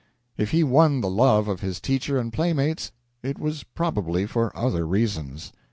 [0.35, 4.83] If he won the love of his teacher and playmates, it was probably for other
[4.87, 5.53] reasons.